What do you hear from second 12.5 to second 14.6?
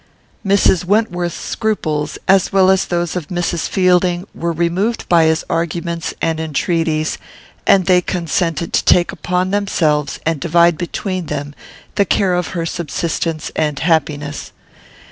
her subsistence and happiness.